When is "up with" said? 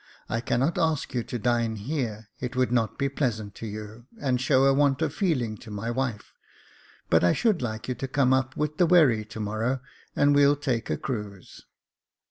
8.33-8.77